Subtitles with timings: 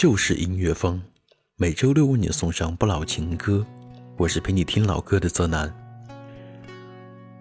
[0.00, 1.02] 就是音乐风，
[1.56, 3.66] 每周六为你送上不老情歌。
[4.16, 5.68] 我是陪你听老歌的泽南。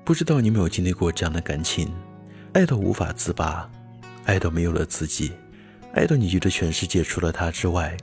[0.04, 1.88] 不知道你有没有经历过这样的感情，
[2.54, 3.70] 爱到无法自拔，
[4.26, 5.34] 爱到没有了自己。
[5.94, 7.96] 爱到你觉得全世界除了他之外，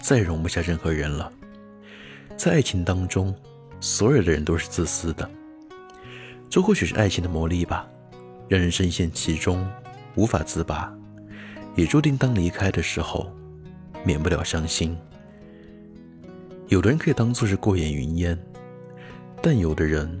[0.00, 1.30] 再容不下任何人了。
[2.34, 3.34] 在爱情当中，
[3.78, 5.30] 所有的人都是自私的。
[6.48, 7.86] 这或许是爱情的魔力吧，
[8.48, 9.70] 让人深陷其中，
[10.14, 10.90] 无法自拔。
[11.76, 13.30] 也注定当离开的时候，
[14.04, 14.96] 免不了伤心。
[16.68, 18.38] 有的人可以当做是过眼云烟，
[19.42, 20.20] 但有的人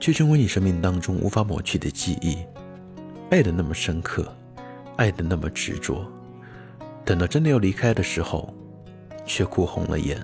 [0.00, 2.38] 却成为你生命当中无法抹去的记忆。
[3.30, 4.32] 爱的那么深刻，
[4.96, 6.06] 爱的那么执着。
[7.04, 8.52] 等到真的要离开的时候，
[9.24, 10.22] 却哭红了眼。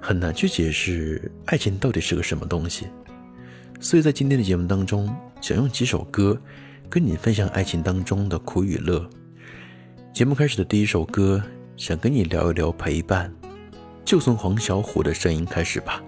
[0.00, 2.86] 很难去解释爱情到底是个什么东西，
[3.80, 6.40] 所以在今天的节目当中，想用几首歌
[6.88, 9.08] 跟你分享爱情当中的苦与乐。
[10.12, 11.40] 节目开始的第一首歌，
[11.76, 13.32] 想跟你聊一聊陪伴，
[14.04, 16.02] 就从黄小琥的声音开始吧。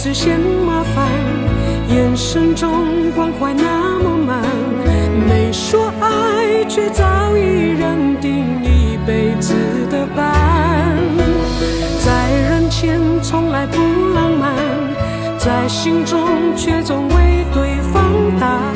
[0.00, 1.08] 只嫌麻烦，
[1.88, 4.40] 眼神中关怀那么满，
[5.28, 7.04] 没说爱，却早
[7.36, 7.40] 已
[7.76, 9.54] 认定一辈子
[9.90, 10.96] 的伴。
[11.98, 13.76] 在人前从来不
[14.14, 14.54] 浪漫，
[15.36, 16.20] 在心中
[16.56, 18.00] 却总为对方
[18.38, 18.72] 打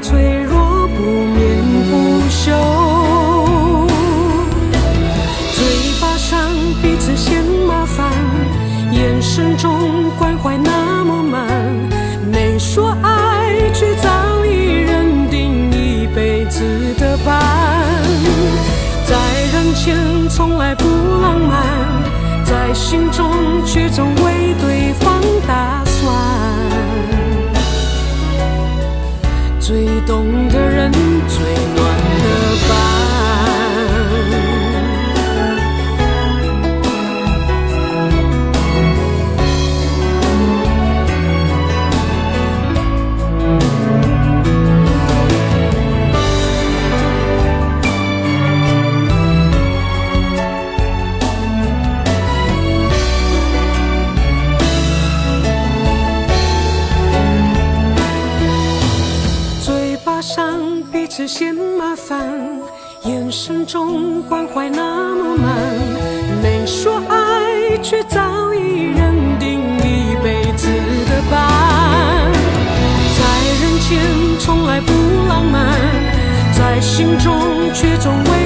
[0.00, 2.52] 脆弱不眠不休
[5.52, 5.64] 嘴
[6.00, 6.50] 巴上
[6.82, 8.10] 彼此嫌麻烦
[8.92, 11.48] 眼神中关怀那么满
[12.30, 16.62] 没说爱却早已认定一辈子
[16.98, 17.42] 的伴
[19.06, 19.16] 在
[19.52, 20.84] 人间从来不
[21.20, 21.64] 浪漫
[22.44, 23.30] 在心中
[23.64, 24.13] 却总
[77.04, 78.43] 心中却从未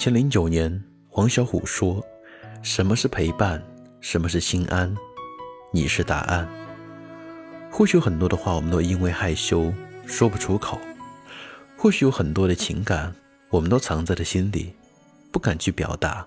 [0.00, 2.02] 千零九年，黄小琥说
[2.64, 3.62] ：“什么是陪伴？
[4.00, 4.96] 什么是心安？
[5.74, 6.48] 你是答案。”
[7.70, 9.70] 或许有很多的话，我们都因为害羞
[10.06, 10.78] 说不出口；
[11.76, 13.14] 或许有很多的情感，
[13.50, 14.72] 我们都藏在了心里，
[15.30, 16.26] 不敢去表达。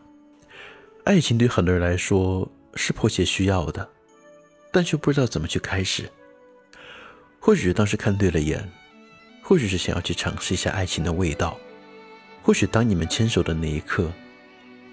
[1.05, 3.89] 爱情对很多人来说是迫切需要的，
[4.71, 6.07] 但却不知道怎么去开始。
[7.39, 8.71] 或许当时看对了眼，
[9.41, 11.57] 或许是想要去尝试一下爱情的味道，
[12.43, 14.11] 或许当你们牵手的那一刻，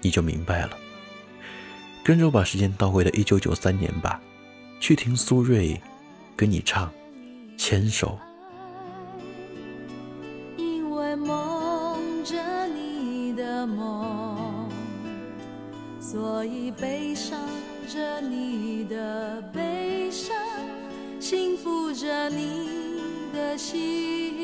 [0.01, 0.71] 你就明白了。
[2.03, 4.19] 跟着我把时间倒回了一九九三年吧，
[4.79, 5.79] 去听苏芮。
[6.35, 6.91] 跟你唱，
[7.55, 8.17] 牵手。
[10.57, 14.67] 因为梦着你的梦，
[15.99, 17.37] 所以悲伤
[17.87, 20.35] 着你的悲伤，
[21.19, 22.99] 幸福着你
[23.31, 24.35] 的心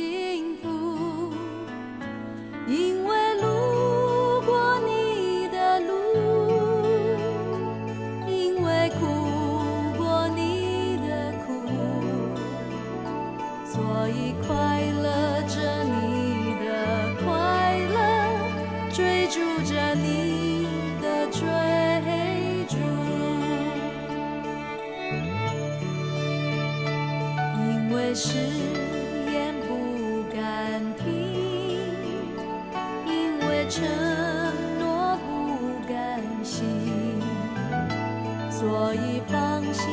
[38.78, 39.84] 所以放心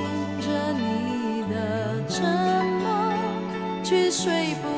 [0.43, 1.57] 着你的
[2.07, 2.23] 沉
[2.83, 2.93] 默，
[3.83, 4.74] 去说服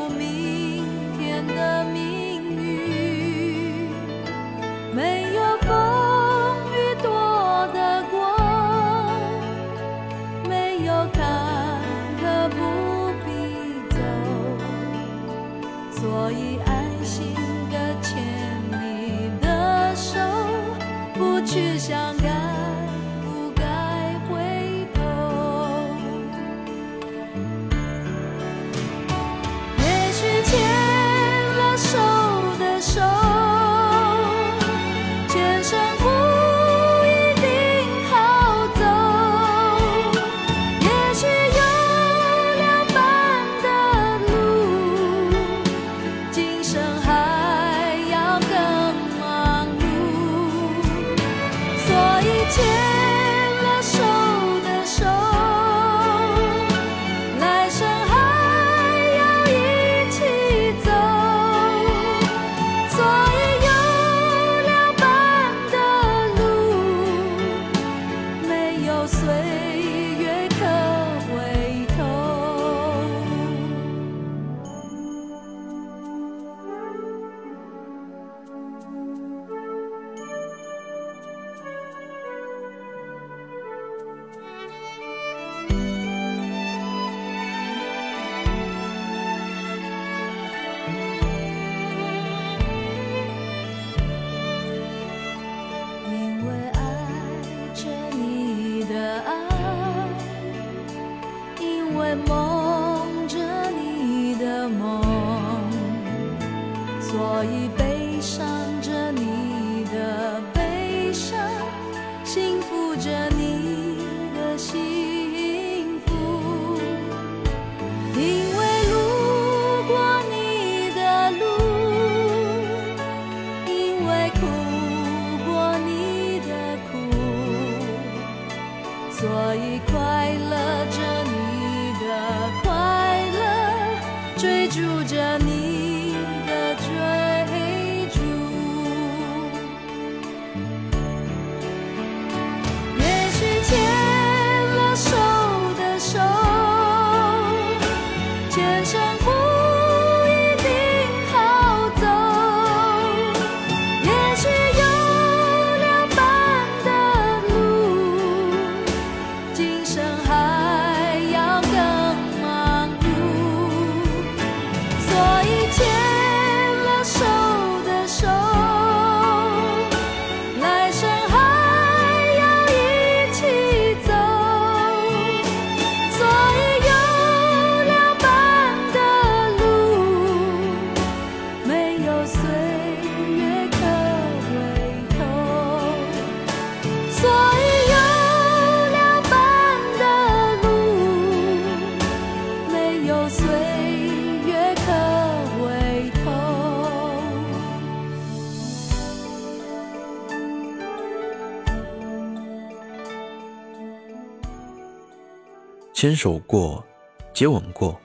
[205.96, 206.84] 牵手过，
[207.32, 207.98] 接吻过，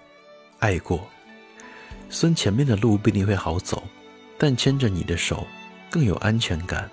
[0.60, 1.06] 爱过。
[2.10, 3.84] 虽然前面的路不一定会好走，
[4.38, 5.46] 但牵着你的手
[5.90, 6.90] 更有安全感，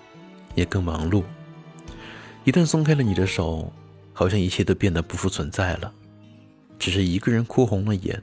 [0.57, 1.23] 也更忙碌。
[2.43, 3.73] 一旦松开了你的手，
[4.13, 5.95] 好像一切都变得不复存在了。
[6.81, 8.21] 只是一个人哭红了眼，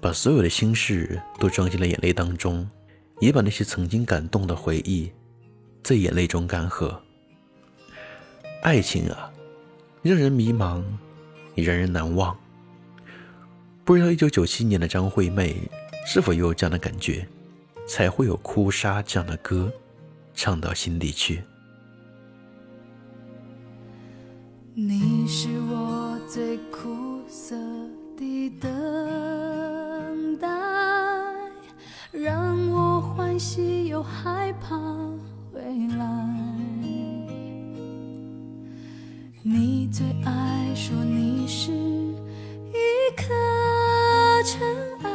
[0.00, 2.66] 把所有的心事都装进了眼泪当中，
[3.18, 5.12] 也把那些曾经感动的回忆，
[5.82, 6.96] 在眼泪中干涸。
[8.62, 9.30] 爱情啊，
[10.00, 10.82] 让人迷茫，
[11.62, 12.36] 让人难忘。
[13.84, 15.56] 不知道一九九七年的张惠妹
[16.06, 17.26] 是否也有这样的感觉，
[17.86, 19.72] 才会有《哭砂》这样的歌，
[20.34, 21.42] 唱到心底去。
[24.74, 27.56] 你是我最苦涩
[28.16, 30.48] 的等待，
[32.12, 34.78] 让我欢喜又害怕
[35.52, 35.60] 未
[35.98, 36.39] 来。
[39.42, 43.24] 你最爱说你是一颗
[44.44, 44.60] 尘
[45.02, 45.10] 埃，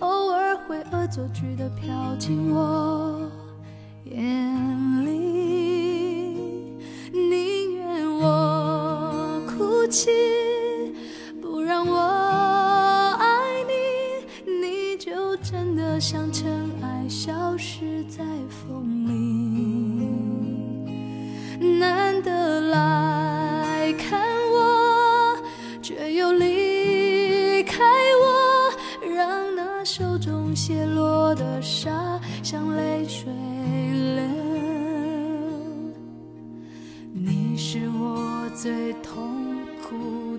[0.00, 3.26] 偶尔会恶作剧的飘进我
[4.04, 4.77] 眼。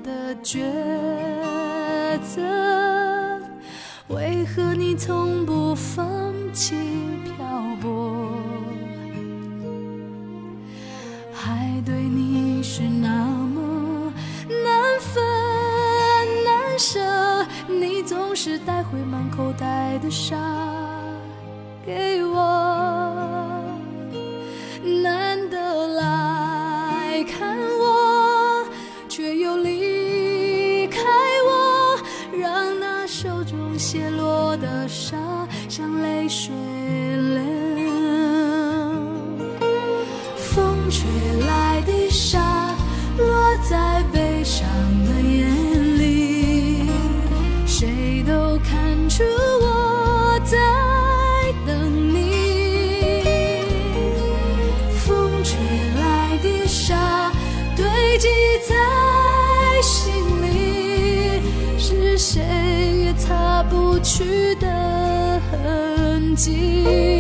[0.10, 0.60] 的抉
[2.24, 2.42] 择，
[4.08, 6.76] 为何你从不放弃
[7.26, 7.36] 漂
[7.80, 8.32] 泊？
[11.32, 14.12] 还对你是那么
[14.48, 15.24] 难分
[16.44, 17.00] 难舍，
[17.68, 20.36] 你总是带回满口袋的沙
[21.86, 22.59] 给我。
[40.90, 41.08] 吹
[41.46, 42.76] 来的沙，
[43.18, 44.68] 落在悲伤
[45.06, 46.90] 的眼里，
[47.68, 49.24] 谁都看出
[49.62, 50.58] 我在
[51.64, 53.22] 等你。
[54.98, 55.60] 风吹
[55.96, 57.32] 来的沙，
[57.76, 57.86] 堆
[58.18, 58.28] 积
[58.68, 58.76] 在
[59.84, 61.40] 心里，
[61.78, 62.42] 是谁
[63.06, 67.19] 也擦不去的痕迹。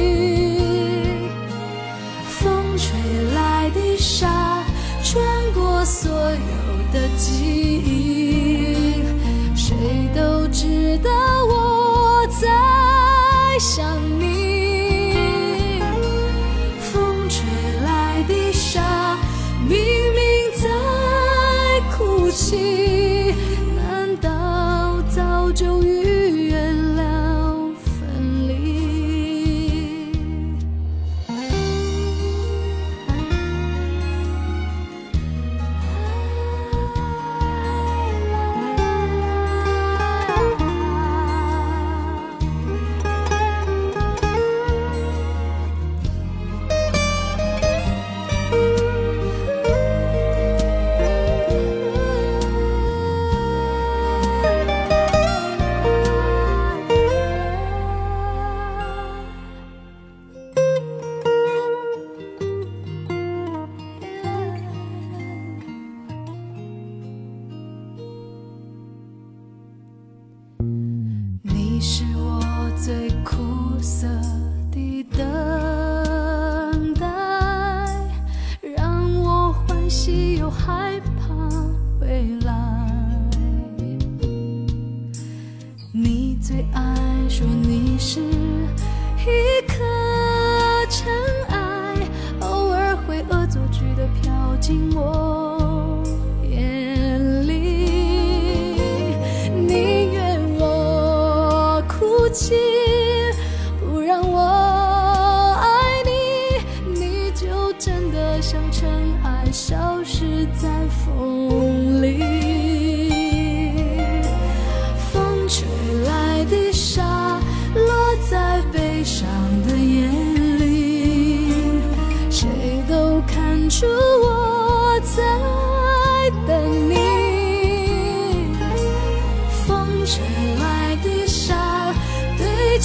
[94.59, 95.58] 紧握。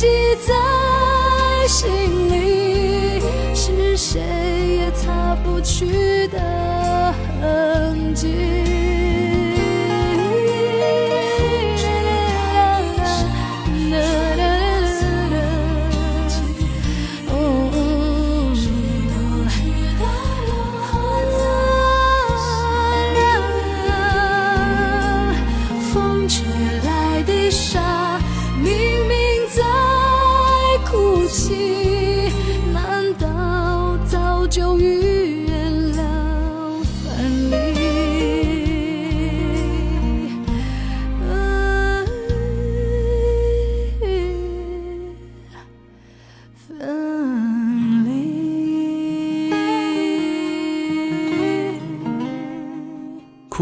[0.05, 1.89] 记在心
[2.29, 3.23] 里
[3.55, 4.21] 是谁
[4.77, 9.04] 也擦不去的痕迹。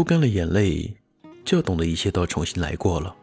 [0.03, 0.93] 哭干了眼泪，
[1.45, 3.15] 就要懂得一切都要重新来过了。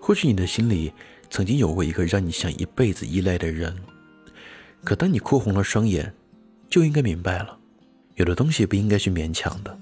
[0.00, 0.92] 或许你的心里
[1.30, 3.72] 曾经有过一个让你想一辈子依赖的人，
[4.82, 6.12] 可当你哭红了双眼，
[6.68, 7.56] 就应该明白了，
[8.16, 9.78] 有的东西不应该去勉强的。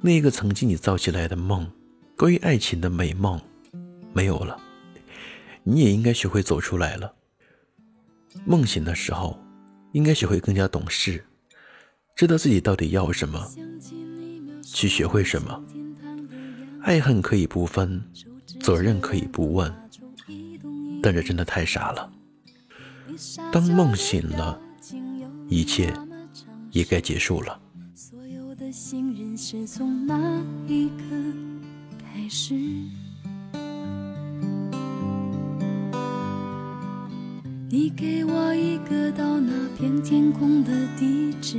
[0.00, 1.70] 那一个曾经你造起来的梦，
[2.16, 3.38] 关于爱情的美梦，
[4.14, 4.58] 没有了，
[5.62, 7.12] 你也应该学会走出来了。
[8.46, 9.38] 梦醒的时候，
[9.92, 11.22] 应该学会更加懂事，
[12.14, 13.46] 知道自己到底要什么，
[14.72, 15.64] 去学会什么。
[16.82, 18.02] 爱恨可以不分，
[18.60, 19.72] 责任可以不问，
[21.02, 22.10] 但这真的太傻了。
[23.52, 24.60] 当梦醒了，
[25.48, 25.92] 一切
[26.70, 27.58] 也该结束了。
[27.94, 30.16] 所有的信任是从哪
[30.66, 31.04] 一刻
[31.98, 32.54] 开始？
[37.68, 41.58] 你给我一个到那片天空的地址，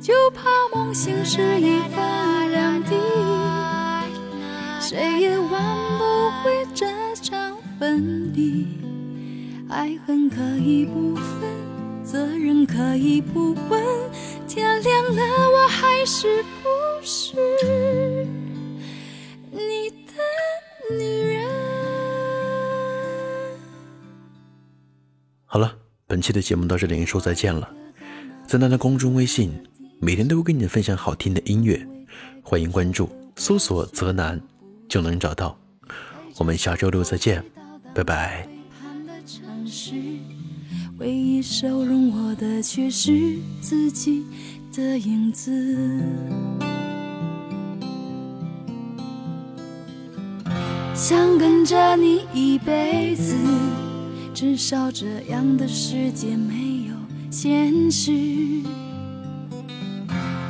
[0.00, 2.96] 就怕梦醒时已分两地，
[4.80, 5.62] 谁也挽
[5.98, 6.86] 不回这
[7.16, 8.66] 场分离。
[9.68, 13.84] 爱恨可以不分，责任可以不问，
[14.48, 16.68] 天亮了我还是不
[17.04, 17.36] 是
[19.50, 21.46] 你的女人？
[25.44, 27.70] 好了，本期的节目到这里，说再见了。
[28.46, 29.52] 在南的公众微信，
[30.02, 31.86] 每天都会跟你分享好听的音乐，
[32.42, 34.40] 欢迎关注，搜索“泽南”
[34.88, 35.54] 就能找到。
[36.38, 37.44] 我们下周六再见，
[37.94, 38.48] 拜拜。
[38.80, 39.92] 盼的城市，
[40.98, 44.24] 唯一收容我的却是自己
[44.74, 46.02] 的影子。
[50.94, 53.36] 想跟着你一辈子，
[54.32, 56.94] 至少这样的世界没有
[57.30, 58.59] 现实。